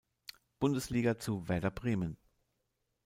Bundesliga 0.59 1.19
zu 1.19 1.47
Werder 1.47 1.69
Bremen. 1.69 2.17